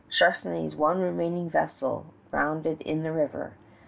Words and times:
Charnisay's 0.09 0.75
one 0.75 0.99
remaining 0.99 1.47
vessel 1.47 2.07
grounded 2.31 2.81
in 2.81 3.03
the 3.03 3.11
river. 3.11 3.53